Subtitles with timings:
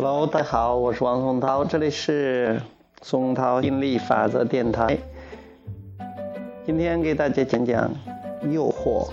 [0.00, 2.62] Hello，大家好，我是王松涛，这里是
[3.02, 4.96] 松涛引力法则电台。
[6.64, 7.90] 今天给大家讲讲
[8.48, 9.10] 诱惑。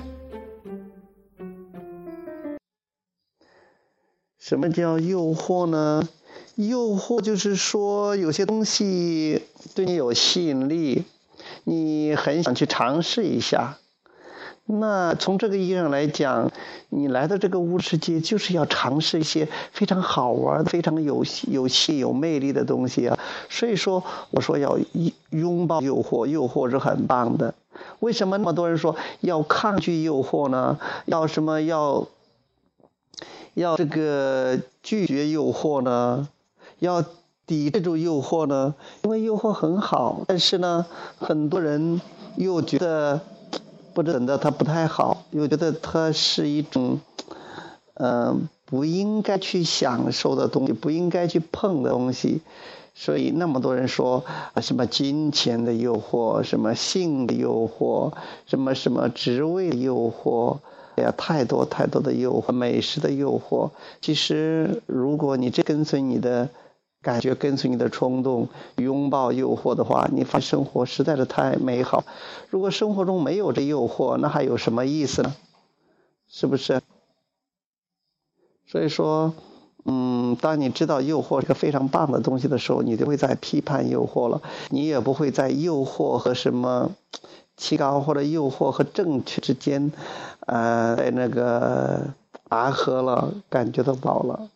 [4.37, 6.07] 什么叫诱惑呢？
[6.53, 9.41] 诱惑就是说有些东西
[9.73, 11.05] 对你有吸引力，
[11.63, 13.79] 你很想去尝试一下。
[14.67, 16.51] 那从这个意义上来讲，
[16.89, 23.19] 你来到这个物质世界就是要尝试一些非常好玩、非常有有戏、有魅力的东西啊。
[23.47, 24.75] 所以说，我说要
[25.29, 27.53] 拥抱诱惑，诱惑是很棒的。
[27.99, 30.79] 为什么那么多人说要抗拒诱惑呢？
[31.05, 32.07] 要什么要
[33.53, 36.27] 要这个拒绝诱惑呢？
[36.79, 37.05] 要
[37.45, 38.73] 抵制住诱惑呢？
[39.03, 40.87] 因为诱惑很好，但是呢，
[41.19, 42.01] 很多人
[42.35, 43.21] 又觉得。
[43.95, 46.99] 不等的，它不太好，又觉得它是一种，
[47.93, 52.41] 嗯，不应该去享受的东西，不应该去碰的东西，
[52.93, 54.25] 所以那么多人说
[54.61, 58.11] 什么金钱的诱惑，什么性的诱惑，
[58.45, 60.57] 什么什么职位的诱惑，
[60.97, 63.69] 哎呀，太多太多的诱惑，美食的诱惑。
[64.01, 66.49] 其实，如果你这跟随你的。
[67.05, 72.03] 感觉跟随你的冲动，拥抱诱惑的话，你发现生活实在是太美好。
[72.49, 75.35] 如果生活中没有这诱惑，那还有什么意思呢？
[76.27, 76.81] 是不是？
[78.65, 79.35] 所以说，
[79.83, 86.89] 嗯，当你知道诱惑是个非常棒的东西的时候，你就会在批判诱惑了，你也不会在诱惑和什么
[87.55, 89.91] 提高或者诱惑和正确之间，
[90.47, 92.07] 呃，在那个
[92.49, 94.49] 拔河了，感觉到饱了。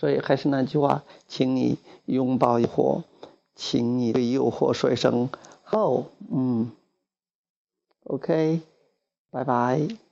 [0.00, 3.02] 所以还是那句话，请你拥抱诱惑，
[3.54, 5.28] 请你对诱惑说一声
[5.70, 6.72] “哦”，嗯
[8.04, 8.62] ，OK，
[9.30, 10.09] 拜拜。